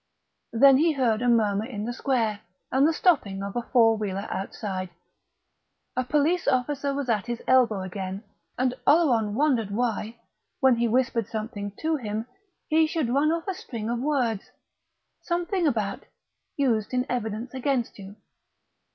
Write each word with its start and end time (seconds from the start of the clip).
Then 0.51 0.77
he 0.77 0.93
heard 0.93 1.21
a 1.21 1.27
murmur 1.29 1.63
in 1.65 1.85
the 1.85 1.93
square, 1.93 2.39
and 2.71 2.87
the 2.87 2.91
stopping 2.91 3.43
of 3.43 3.55
a 3.55 3.61
four 3.61 3.95
wheeler 3.97 4.25
outside. 4.31 4.89
A 5.95 6.03
police 6.03 6.47
officer 6.47 6.91
was 6.91 7.07
at 7.07 7.27
his 7.27 7.43
elbow 7.47 7.81
again, 7.81 8.23
and 8.57 8.73
Oleron 8.87 9.35
wondered 9.35 9.69
why, 9.69 10.15
when 10.59 10.77
he 10.77 10.87
whispered 10.87 11.27
something 11.27 11.71
to 11.81 11.97
him, 11.97 12.25
he 12.67 12.87
should 12.87 13.13
run 13.13 13.31
off 13.31 13.47
a 13.47 13.53
string 13.53 13.91
of 13.91 13.99
words 13.99 14.49
something 15.21 15.67
about 15.67 16.05
"used 16.57 16.95
in 16.95 17.05
evidence 17.07 17.53
against 17.53 17.99
you." 17.99 18.15